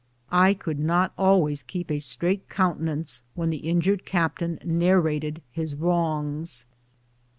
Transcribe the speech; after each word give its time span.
I 0.31 0.55
could 0.55 0.79
not 0.79 1.13
always 1.15 1.61
keep 1.61 1.91
a 1.91 1.99
straight 1.99 2.49
countenance 2.49 3.23
when 3.35 3.51
the 3.51 3.69
in 3.69 3.81
jured 3.81 4.03
captain 4.03 4.57
narrated 4.65 5.43
his 5.51 5.75
wrongs. 5.75 6.65